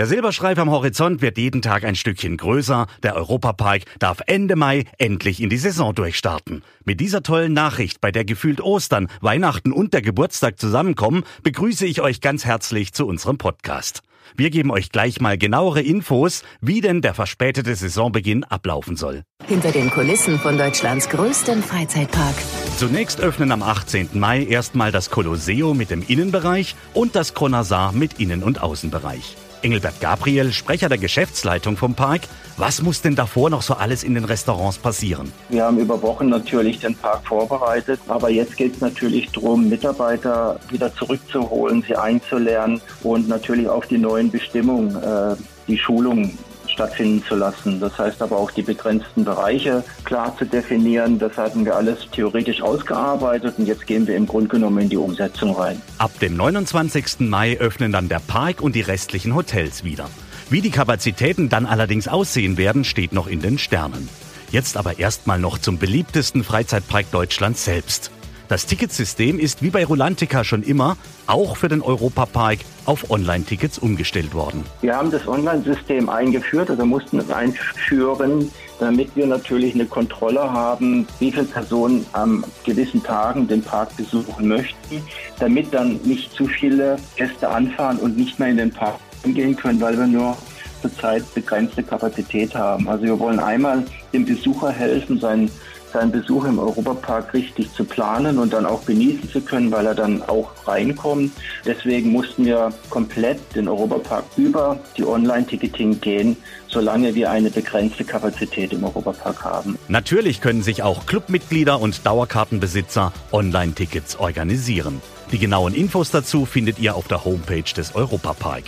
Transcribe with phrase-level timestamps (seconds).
[0.00, 2.86] Der Silberstreif am Horizont wird jeden Tag ein Stückchen größer.
[3.02, 6.62] Der Europapark darf Ende Mai endlich in die Saison durchstarten.
[6.86, 12.00] Mit dieser tollen Nachricht, bei der gefühlt Ostern, Weihnachten und der Geburtstag zusammenkommen, begrüße ich
[12.00, 14.00] euch ganz herzlich zu unserem Podcast.
[14.34, 19.24] Wir geben euch gleich mal genauere Infos, wie denn der verspätete Saisonbeginn ablaufen soll.
[19.48, 22.36] Hinter den Kulissen von Deutschlands größtem Freizeitpark.
[22.78, 24.08] Zunächst öffnen am 18.
[24.14, 29.36] Mai erstmal das Colosseo mit dem Innenbereich und das Kronasar mit Innen- und Außenbereich.
[29.62, 32.22] Engelbert Gabriel, Sprecher der Geschäftsleitung vom Park.
[32.56, 35.32] Was muss denn davor noch so alles in den Restaurants passieren?
[35.48, 40.58] Wir haben über Wochen natürlich den Park vorbereitet, aber jetzt geht es natürlich darum, Mitarbeiter
[40.70, 45.36] wieder zurückzuholen, sie einzulernen und natürlich auf die neuen Bestimmungen, äh,
[45.68, 46.38] die Schulungen
[46.80, 47.78] stattfinden zu lassen.
[47.78, 51.18] Das heißt aber auch die begrenzten Bereiche klar zu definieren.
[51.18, 54.96] Das hatten wir alles theoretisch ausgearbeitet und jetzt gehen wir im Grunde genommen in die
[54.96, 55.82] Umsetzung rein.
[55.98, 57.20] Ab dem 29.
[57.20, 60.08] Mai öffnen dann der Park und die restlichen Hotels wieder.
[60.48, 64.08] Wie die Kapazitäten dann allerdings aussehen werden, steht noch in den Sternen.
[64.50, 68.10] Jetzt aber erstmal noch zum beliebtesten Freizeitpark Deutschlands selbst.
[68.50, 70.96] Das Ticketsystem ist wie bei Rulantica schon immer
[71.28, 74.64] auch für den Europapark auf Online-Tickets umgestellt worden.
[74.80, 81.06] Wir haben das Online-System eingeführt, also mussten es einführen, damit wir natürlich eine Kontrolle haben,
[81.20, 85.00] wie viele Personen an gewissen Tagen den Park besuchen möchten,
[85.38, 89.80] damit dann nicht zu viele Gäste anfahren und nicht mehr in den Park gehen können,
[89.80, 90.36] weil wir nur
[90.82, 92.88] zurzeit begrenzte Kapazität haben.
[92.88, 95.52] Also wir wollen einmal dem Besucher helfen, seinen
[95.92, 99.94] seinen Besuch im Europapark richtig zu planen und dann auch genießen zu können, weil er
[99.94, 101.32] dann auch reinkommt.
[101.64, 106.36] Deswegen mussten wir komplett den Europapark über die Online-Ticketing gehen,
[106.68, 109.78] solange wir eine begrenzte Kapazität im Europapark haben.
[109.88, 115.00] Natürlich können sich auch Clubmitglieder und Dauerkartenbesitzer Online-Tickets organisieren.
[115.32, 118.64] Die genauen Infos dazu findet ihr auf der Homepage des Europapark.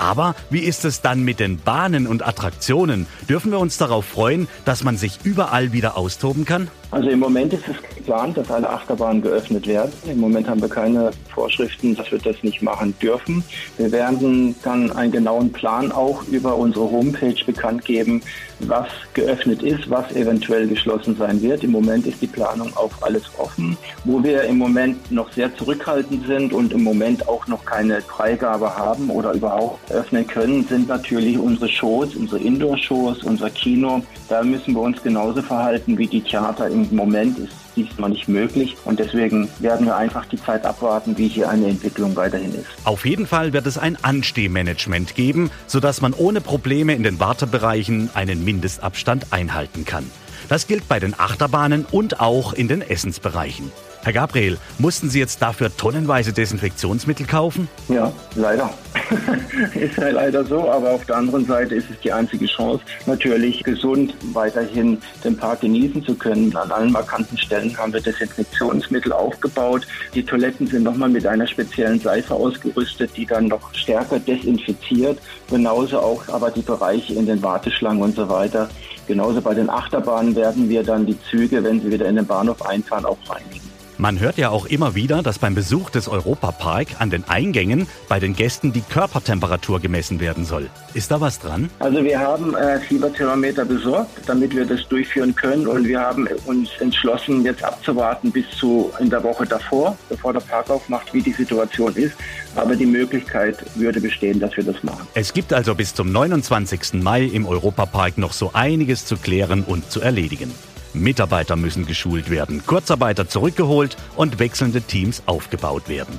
[0.00, 3.06] Aber wie ist es dann mit den Bahnen und Attraktionen?
[3.28, 6.68] Dürfen wir uns darauf freuen, dass man sich überall wieder austoben kann?
[6.92, 9.92] Also im Moment ist es geplant, dass alle Achterbahnen geöffnet werden.
[10.10, 13.44] Im Moment haben wir keine Vorschriften, dass wir das nicht machen dürfen.
[13.76, 18.22] Wir werden dann einen genauen Plan auch über unsere Homepage bekannt geben,
[18.58, 21.62] was geöffnet ist, was eventuell geschlossen sein wird.
[21.62, 23.78] Im Moment ist die Planung auf alles offen.
[24.04, 28.76] Wo wir im Moment noch sehr zurückhaltend sind und im Moment auch noch keine Freigabe
[28.76, 34.02] haben oder überhaupt öffnen können, sind natürlich unsere Shows, unsere Indoor-Shows, unser Kino.
[34.28, 38.76] Da müssen wir uns genauso verhalten wie die Theater im Moment ist diesmal nicht möglich
[38.84, 42.66] und deswegen werden wir einfach die Zeit abwarten, wie hier eine Entwicklung weiterhin ist.
[42.84, 48.10] Auf jeden Fall wird es ein Anstehmanagement geben, sodass man ohne Probleme in den Wartebereichen
[48.14, 50.10] einen Mindestabstand einhalten kann.
[50.48, 53.70] Das gilt bei den Achterbahnen und auch in den Essensbereichen.
[54.02, 57.68] Herr Gabriel, mussten Sie jetzt dafür tonnenweise Desinfektionsmittel kaufen?
[57.88, 58.72] Ja, leider.
[59.74, 63.62] ist ja leider so, aber auf der anderen Seite ist es die einzige Chance, natürlich
[63.62, 66.56] gesund weiterhin den Park genießen zu können.
[66.56, 69.86] An allen markanten Stellen haben wir Desinfektionsmittel aufgebaut.
[70.14, 75.18] Die Toiletten sind nochmal mit einer speziellen Seife ausgerüstet, die dann noch stärker desinfiziert.
[75.50, 78.70] Genauso auch aber die Bereiche in den Warteschlangen und so weiter.
[79.06, 82.62] Genauso bei den Achterbahnen werden wir dann die Züge, wenn sie wieder in den Bahnhof
[82.62, 83.69] einfahren, auch reinigen.
[84.00, 88.18] Man hört ja auch immer wieder, dass beim Besuch des Europapark an den Eingängen bei
[88.18, 90.70] den Gästen die Körpertemperatur gemessen werden soll.
[90.94, 91.68] Ist da was dran?
[91.80, 96.70] Also wir haben äh, Fieberthermometer besorgt, damit wir das durchführen können und wir haben uns
[96.80, 101.32] entschlossen, jetzt abzuwarten bis zu in der Woche davor, bevor der Park aufmacht, wie die
[101.32, 102.14] Situation ist.
[102.56, 105.06] Aber die Möglichkeit würde bestehen, dass wir das machen.
[105.12, 106.94] Es gibt also bis zum 29.
[106.94, 110.54] Mai im Europapark noch so einiges zu klären und zu erledigen.
[110.94, 116.18] Mitarbeiter müssen geschult werden, Kurzarbeiter zurückgeholt und wechselnde Teams aufgebaut werden.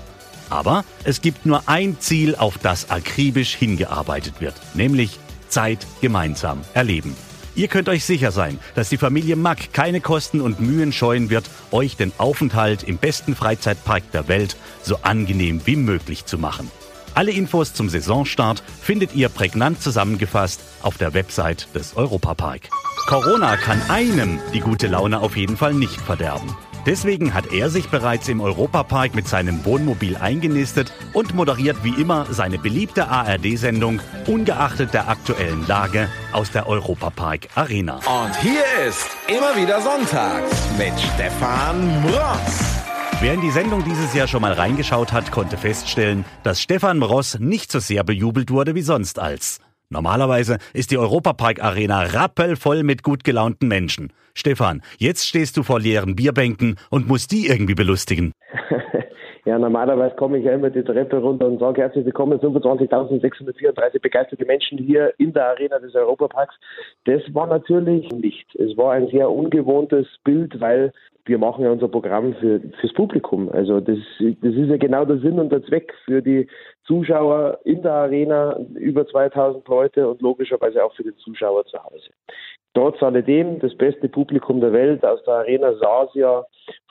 [0.49, 7.15] Aber es gibt nur ein Ziel, auf das akribisch hingearbeitet wird, nämlich Zeit gemeinsam erleben.
[7.53, 11.49] Ihr könnt euch sicher sein, dass die Familie Mack keine Kosten und Mühen scheuen wird,
[11.71, 16.71] euch den Aufenthalt im besten Freizeitpark der Welt so angenehm wie möglich zu machen.
[17.13, 22.69] Alle Infos zum Saisonstart findet ihr prägnant zusammengefasst auf der Website des Europapark.
[23.07, 26.55] Corona kann einem die gute Laune auf jeden Fall nicht verderben.
[26.85, 32.25] Deswegen hat er sich bereits im Europapark mit seinem Wohnmobil eingenistet und moderiert wie immer
[32.31, 37.97] seine beliebte ARD-Sendung ungeachtet der aktuellen Lage aus der Europapark Arena.
[37.97, 40.43] Und hier ist immer wieder Sonntag
[40.77, 42.70] mit Stefan Ross.
[43.21, 47.37] Wer in die Sendung dieses Jahr schon mal reingeschaut hat, konnte feststellen, dass Stefan Mross
[47.37, 49.59] nicht so sehr bejubelt wurde wie sonst als.
[49.89, 54.11] Normalerweise ist die Europapark Arena rappelvoll mit gut gelaunten Menschen.
[54.33, 58.31] Stefan, jetzt stehst du vor leeren Bierbänken und musst die irgendwie belustigen.
[59.45, 64.45] Ja, normalerweise komme ich ja immer die Treppe runter und sage herzlich willkommen, 25.634 begeisterte
[64.45, 66.53] Menschen hier in der Arena des Europaparks.
[67.05, 68.55] Das war natürlich nicht.
[68.55, 70.93] Es war ein sehr ungewohntes Bild, weil
[71.25, 73.49] wir machen ja unser Programm für, fürs Publikum.
[73.49, 76.47] Also das, das ist ja genau der Sinn und der Zweck für die
[76.91, 82.09] Zuschauer in der Arena, über 2000 Leute und logischerweise auch für die Zuschauer zu Hause.
[82.73, 86.43] Trotz alledem, das beste Publikum der Welt aus der Arena saß ja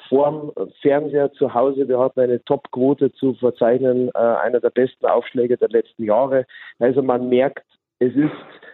[0.09, 1.87] vorm Fernseher zu Hause.
[1.87, 6.47] Wir hatten eine Top-Quote zu verzeichnen, äh, einer der besten Aufschläge der letzten Jahre.
[6.79, 7.67] Also man merkt,
[7.99, 8.33] es ist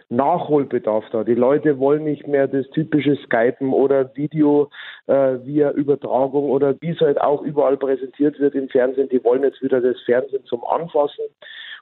[0.09, 1.23] Nachholbedarf da.
[1.23, 4.69] Die Leute wollen nicht mehr das typische Skypen oder Video
[5.07, 9.09] äh, via Übertragung oder wie es halt auch überall präsentiert wird im Fernsehen.
[9.09, 11.25] Die wollen jetzt wieder das Fernsehen zum Anfassen.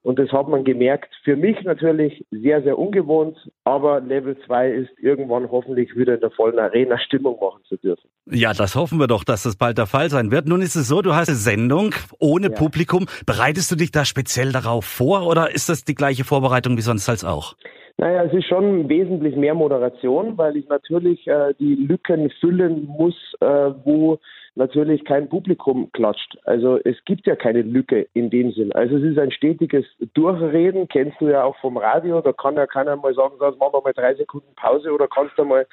[0.05, 1.11] Und das hat man gemerkt.
[1.23, 6.29] Für mich natürlich sehr, sehr ungewohnt, aber Level 2 ist irgendwann hoffentlich wieder in der
[6.29, 8.07] vollen Arena Stimmung machen zu dürfen.
[8.27, 10.47] Ja, das hoffen wir doch, dass das bald der Fall sein wird.
[10.47, 12.53] Nun ist es so, du hast eine Sendung ohne ja.
[12.53, 13.07] Publikum.
[13.25, 17.09] Bereitest du dich da speziell darauf vor oder ist das die gleiche Vorbereitung wie sonst
[17.09, 17.55] als auch?
[17.97, 23.15] Naja, es ist schon wesentlich mehr Moderation, weil ich natürlich äh, die Lücken füllen muss,
[23.39, 24.19] äh, wo
[24.55, 26.37] natürlich kein Publikum klatscht.
[26.43, 28.73] Also es gibt ja keine Lücke in dem Sinn.
[28.73, 32.67] Also es ist ein stetiges Durchreden, kennst du ja auch vom Radio, da kann ja
[32.67, 35.65] keiner mal sagen, so, machen wir mal drei Sekunden Pause oder kannst du mal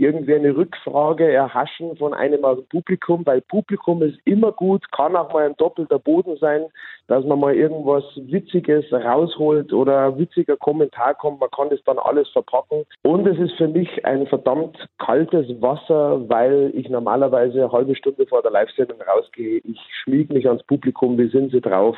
[0.00, 5.46] irgendwie eine Rückfrage erhaschen von einem Publikum, weil Publikum ist immer gut, kann auch mal
[5.46, 6.66] ein doppelter Boden sein,
[7.06, 11.98] dass man mal irgendwas Witziges rausholt oder ein witziger Kommentar kommt, man kann das dann
[11.98, 12.84] alles verpacken.
[13.02, 18.26] Und es ist für mich ein verdammt kaltes Wasser, weil ich normalerweise eine halbe Stunde
[18.26, 19.60] vor der Live-Sendung rausgehe.
[19.64, 21.96] Ich schmieg mich ans Publikum, wie sind sie drauf?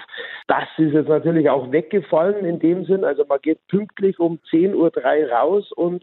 [0.49, 3.05] Das ist jetzt natürlich auch weggefallen in dem Sinn.
[3.05, 6.03] Also man geht pünktlich um 10.03 Uhr raus und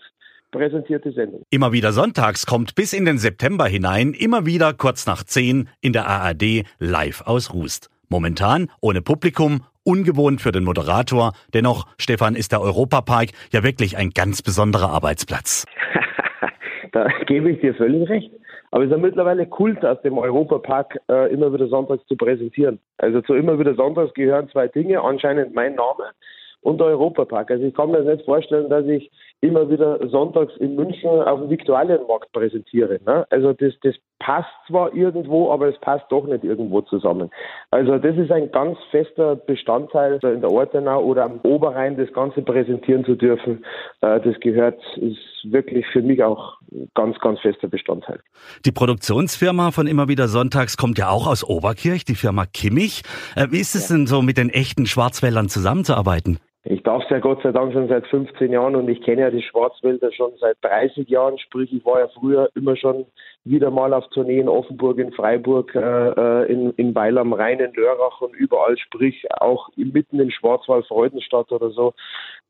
[0.51, 1.43] präsentierte Sendung.
[1.49, 5.93] Immer wieder sonntags kommt bis in den September hinein, immer wieder kurz nach 10 in
[5.93, 7.89] der ARD live aus Rust.
[8.09, 11.33] Momentan ohne Publikum, ungewohnt für den Moderator.
[11.53, 15.65] Dennoch, Stefan, ist der Europapark ja wirklich ein ganz besonderer Arbeitsplatz.
[16.91, 18.31] da gebe ich dir völlig recht.
[18.71, 22.79] Aber es ist ja mittlerweile Kult, aus dem Europapark äh, immer wieder sonntags zu präsentieren.
[22.97, 26.11] Also zu immer wieder sonntags gehören zwei Dinge, anscheinend mein Name
[26.61, 27.49] und der Europapark.
[27.49, 29.09] Also ich kann mir nicht vorstellen, dass ich
[29.41, 32.99] immer wieder sonntags in München auf dem Viktualienmarkt präsentiere.
[33.05, 33.25] Ne?
[33.29, 37.29] Also das, das passt zwar irgendwo, aber es passt doch nicht irgendwo zusammen.
[37.71, 42.41] Also das ist ein ganz fester Bestandteil in der Ortenau oder am Oberrhein, das Ganze
[42.41, 43.63] präsentieren zu dürfen.
[44.01, 46.57] Äh, das gehört, ist wirklich für mich auch
[46.93, 48.19] ganz, ganz fester Bestandteil.
[48.65, 53.03] Die Produktionsfirma von immer wieder Sonntags kommt ja auch aus Oberkirch, die Firma Kimmich.
[53.37, 56.39] Äh, wie ist es denn so mit den echten Schwarzwäldern zusammenzuarbeiten?
[56.71, 59.31] Ich darf es ja Gott sei Dank schon seit 15 Jahren und ich kenne ja
[59.31, 61.39] die Schwarzwälder schon seit 30 Jahren.
[61.39, 63.07] Sprich, ich war ja früher immer schon
[63.43, 67.59] wieder mal auf Tournee in Offenburg, in Freiburg, äh, äh in, in Weil am Rhein,
[67.59, 71.95] in Lörrach und überall, sprich auch mitten in Schwarzwald, Freudenstadt oder so.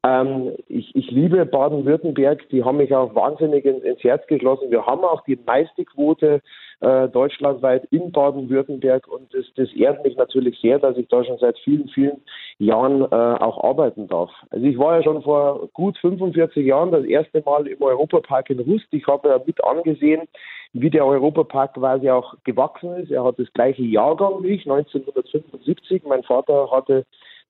[0.06, 4.69] Ähm, ich, ich liebe Baden-Württemberg, die haben mich auch wahnsinnig ins Herz geschlossen.
[4.69, 6.41] Wir haben auch die meiste Quote
[6.81, 11.38] äh, deutschlandweit in Baden-Württemberg und das, das ehrt mich natürlich sehr, dass ich da schon
[11.38, 12.21] seit vielen, vielen
[12.57, 14.31] Jahren äh, auch arbeiten darf.
[14.50, 18.59] Also ich war ja schon vor gut 45 Jahren das erste Mal im Europapark in
[18.59, 18.88] Rust.
[18.91, 20.27] Ich habe ja mit angesehen,
[20.74, 23.12] wie der Europapark quasi auch gewachsen ist.
[23.12, 26.03] Er hat das gleiche Jahrgang wie ich, 1975.
[26.05, 27.05] Mein Vater hatte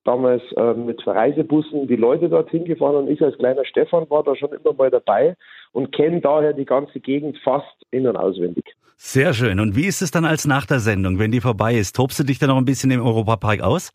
[0.06, 4.36] damals äh, mit Reisebussen die Leute dorthin gefahren und ich als kleiner Stefan war da
[4.36, 5.36] schon immer mal dabei
[5.72, 8.66] und kenne daher die ganze Gegend fast in- und auswendig.
[8.98, 9.60] Sehr schön.
[9.60, 11.96] Und wie ist es dann als nach der Sendung, wenn die vorbei ist?
[11.96, 13.94] Tobst du dich dann noch ein bisschen im Europapark aus?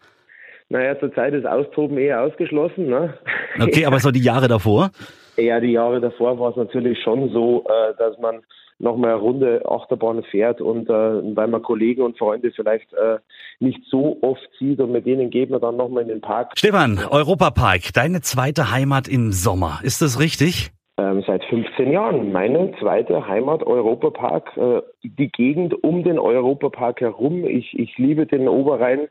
[0.70, 2.86] Naja, zurzeit ist Austoben eher ausgeschlossen.
[2.86, 3.18] Ne?
[3.60, 4.90] Okay, aber so die Jahre davor?
[5.36, 8.42] Ja, die Jahre davor war es natürlich schon so, äh, dass man
[8.78, 13.18] nochmal eine Runde Achterbahn fährt und äh, weil man Kollegen und Freunde vielleicht äh,
[13.60, 16.52] nicht so oft sieht und mit denen geht man dann nochmal in den Park.
[16.56, 20.70] Stefan, Europapark, deine zweite Heimat im Sommer, ist das richtig?
[20.96, 22.30] Ähm, seit 15 Jahren.
[22.30, 24.56] Meine zweite Heimat, Europapark.
[24.56, 27.44] Äh, die Gegend um den Europapark herum.
[27.44, 29.08] Ich, ich liebe den Oberrhein.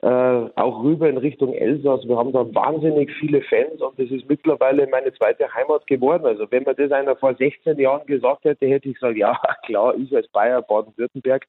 [0.00, 2.06] Äh, auch rüber in Richtung Elsass.
[2.06, 6.24] Wir haben da wahnsinnig viele Fans und das ist mittlerweile meine zweite Heimat geworden.
[6.24, 9.36] Also wenn mir das einer vor 16 Jahren gesagt hätte, hätte ich gesagt, ja
[9.66, 11.46] klar, ich als Bayer Baden-Württemberg.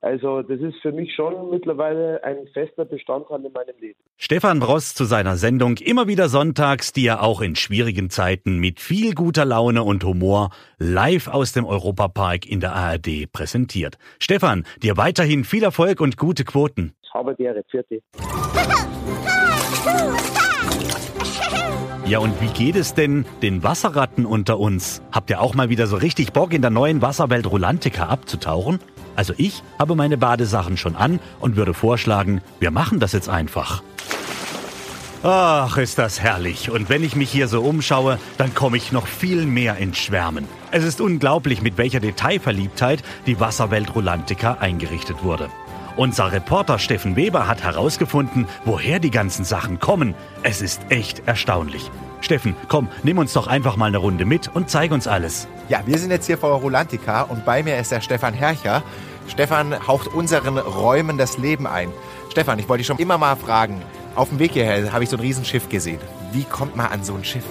[0.00, 3.98] Also das ist für mich schon mittlerweile ein fester Bestandteil in meinem Leben.
[4.16, 8.78] Stefan Bross zu seiner Sendung immer wieder sonntags, die er auch in schwierigen Zeiten mit
[8.78, 13.98] viel guter Laune und Humor live aus dem Europapark in der ARD präsentiert.
[14.20, 16.94] Stefan, dir weiterhin viel Erfolg und gute Quoten.
[17.18, 18.00] Habe die Ehre, vierte.
[22.06, 25.02] Ja, und wie geht es denn den Wasserratten unter uns?
[25.10, 28.78] Habt ihr auch mal wieder so richtig Bock, in der neuen Wasserwelt Rolantica abzutauchen?
[29.16, 33.82] Also ich habe meine Badesachen schon an und würde vorschlagen, wir machen das jetzt einfach.
[35.24, 36.70] Ach, ist das herrlich.
[36.70, 40.46] Und wenn ich mich hier so umschaue, dann komme ich noch viel mehr ins Schwärmen.
[40.70, 45.48] Es ist unglaublich, mit welcher Detailverliebtheit die Wasserwelt Rolantica eingerichtet wurde.
[45.96, 50.14] Unser Reporter Steffen Weber hat herausgefunden, woher die ganzen Sachen kommen.
[50.42, 51.90] Es ist echt erstaunlich.
[52.20, 55.46] Steffen, komm, nimm uns doch einfach mal eine Runde mit und zeig uns alles.
[55.68, 58.82] Ja, wir sind jetzt hier vor Rolantica und bei mir ist der Stefan Hercher.
[59.28, 61.90] Stefan haucht unseren Räumen das Leben ein.
[62.30, 63.82] Stefan, ich wollte dich schon immer mal fragen.
[64.14, 66.00] Auf dem Weg hierher habe ich so ein Riesenschiff gesehen.
[66.32, 67.44] Wie kommt man an so ein Schiff?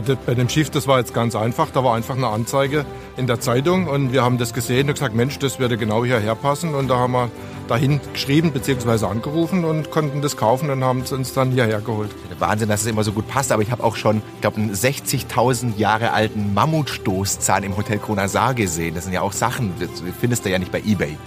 [0.00, 1.70] Bei dem Schiff, das war jetzt ganz einfach.
[1.70, 2.86] Da war einfach eine Anzeige
[3.18, 6.34] in der Zeitung und wir haben das gesehen und gesagt, Mensch, das würde genau hierher
[6.34, 6.74] passen.
[6.74, 7.30] Und da haben wir
[7.68, 9.04] dahin geschrieben bzw.
[9.04, 12.10] angerufen und konnten das kaufen und haben es uns dann hierher geholt.
[12.38, 13.52] Wahnsinn, dass es immer so gut passt.
[13.52, 18.54] Aber ich habe auch schon, ich glaube, einen 60.000 Jahre alten Mammutstoßzahn im Hotel Kronasar
[18.54, 18.94] gesehen.
[18.94, 21.18] Das sind ja auch Sachen, das findest du ja nicht bei Ebay.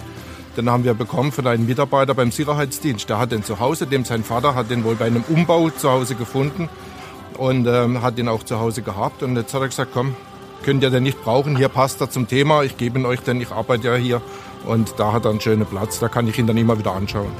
[0.56, 3.08] Den haben wir bekommen von einem Mitarbeiter beim Sicherheitsdienst.
[3.10, 5.90] Der hat den zu Hause, dem sein Vater hat den wohl bei einem Umbau zu
[5.90, 6.68] Hause gefunden
[7.38, 9.22] und ähm, hat ihn auch zu Hause gehabt.
[9.22, 10.14] Und jetzt hat er gesagt, komm,
[10.64, 13.40] könnt ihr den nicht brauchen, hier passt er zum Thema, ich gebe ihn euch denn,
[13.40, 14.22] ich arbeite ja hier.
[14.64, 17.30] Und da hat er einen schönen Platz, da kann ich ihn dann immer wieder anschauen.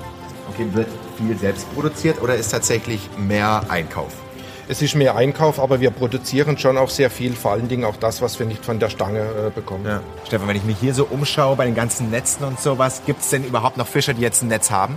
[0.50, 0.88] Okay, wird
[1.18, 4.12] viel selbst produziert oder ist tatsächlich mehr Einkauf?
[4.68, 7.96] Es ist mehr Einkauf, aber wir produzieren schon auch sehr viel, vor allen Dingen auch
[7.96, 9.86] das, was wir nicht von der Stange äh, bekommen.
[9.86, 10.00] Ja.
[10.26, 13.30] Stefan, wenn ich mich hier so umschaue bei den ganzen Netzen und sowas, gibt es
[13.30, 14.96] denn überhaupt noch Fischer, die jetzt ein Netz haben?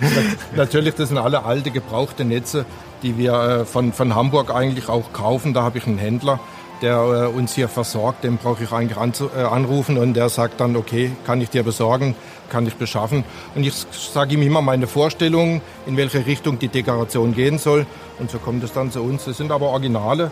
[0.54, 2.66] Natürlich, das sind alle alte, gebrauchte Netze,
[3.02, 5.54] die wir äh, von, von Hamburg eigentlich auch kaufen.
[5.54, 6.38] Da habe ich einen Händler,
[6.82, 8.24] der äh, uns hier versorgt.
[8.24, 8.98] Den brauche ich eigentlich
[9.36, 12.14] äh, anrufen und der sagt dann, okay, kann ich dir besorgen,
[12.48, 13.24] kann ich beschaffen.
[13.54, 17.86] Und ich sage ihm immer meine Vorstellungen, in welche Richtung die Dekoration gehen soll.
[18.18, 19.24] Und so kommt es dann zu uns.
[19.24, 20.30] Das sind aber Originale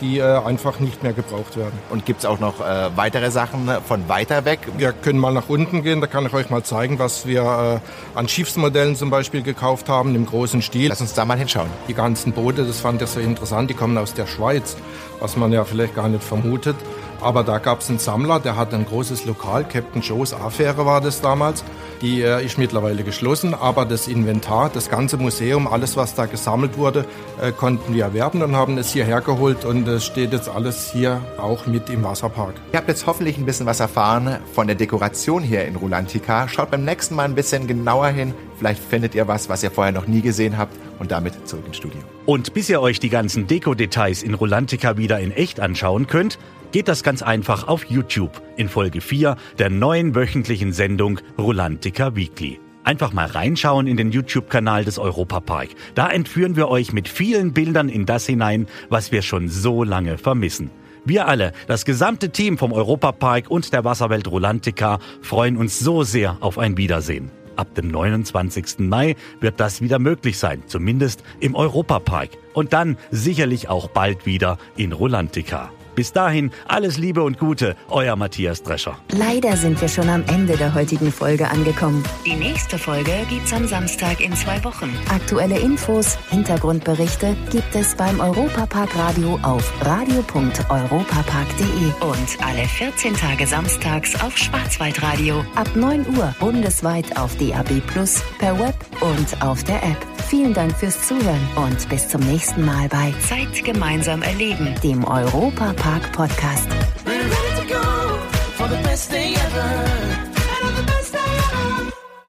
[0.00, 1.78] die äh, einfach nicht mehr gebraucht werden.
[1.90, 4.60] Und gibt es auch noch äh, weitere Sachen von weiter weg?
[4.76, 8.18] Wir können mal nach unten gehen, da kann ich euch mal zeigen, was wir äh,
[8.18, 10.88] an Schiffsmodellen zum Beispiel gekauft haben, im großen Stil.
[10.88, 11.70] Lass uns da mal hinschauen.
[11.88, 14.76] Die ganzen Boote, das fand ich sehr interessant, die kommen aus der Schweiz,
[15.20, 16.76] was man ja vielleicht gar nicht vermutet.
[17.20, 21.00] Aber da gab es einen Sammler, der hat ein großes Lokal, Captain Joe's Affäre war
[21.00, 21.64] das damals.
[22.00, 26.78] Die äh, ist mittlerweile geschlossen, aber das Inventar, das ganze Museum, alles was da gesammelt
[26.78, 27.04] wurde,
[27.42, 31.20] äh, konnten wir erwerben und haben es hierher geholt und es steht jetzt alles hier
[31.36, 32.54] auch mit im Wasserpark.
[32.72, 36.48] Ihr habt jetzt hoffentlich ein bisschen was erfahren von der Dekoration hier in Rulantica.
[36.48, 38.32] Schaut beim nächsten Mal ein bisschen genauer hin.
[38.56, 41.76] Vielleicht findet ihr was, was ihr vorher noch nie gesehen habt und damit zurück ins
[41.76, 42.00] Studio.
[42.24, 46.38] Und bis ihr euch die ganzen Deko-Details in Rulantica wieder in echt anschauen könnt,
[46.72, 52.60] geht das ganz einfach auf YouTube in Folge 4 der neuen wöchentlichen Sendung Rulantica Weekly.
[52.84, 55.68] Einfach mal reinschauen in den YouTube-Kanal des Europapark.
[55.94, 60.16] Da entführen wir euch mit vielen Bildern in das hinein, was wir schon so lange
[60.16, 60.70] vermissen.
[61.04, 66.38] Wir alle, das gesamte Team vom Europapark und der Wasserwelt Rulantica, freuen uns so sehr
[66.40, 67.30] auf ein Wiedersehen.
[67.56, 68.78] Ab dem 29.
[68.78, 72.30] Mai wird das wieder möglich sein, zumindest im Europapark.
[72.54, 75.70] Und dann sicherlich auch bald wieder in Rulantica.
[76.00, 78.96] Bis dahin alles Liebe und Gute, euer Matthias Drescher.
[79.10, 82.02] Leider sind wir schon am Ende der heutigen Folge angekommen.
[82.24, 84.90] Die nächste Folge gibt's am Samstag in zwei Wochen.
[85.10, 94.18] Aktuelle Infos, Hintergrundberichte gibt es beim Europapark Radio auf radio.europapark.de und alle 14 Tage samstags
[94.22, 99.98] auf Schwarzwaldradio ab 9 Uhr bundesweit auf DAB Plus, per Web und auf der App.
[100.30, 105.72] Vielen Dank fürs Zuhören und bis zum nächsten Mal bei Zeit gemeinsam erleben, dem Europa
[105.72, 106.68] Park Podcast.